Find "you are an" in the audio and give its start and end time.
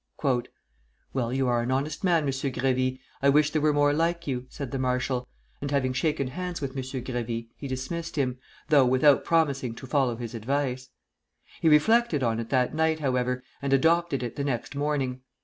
1.31-1.69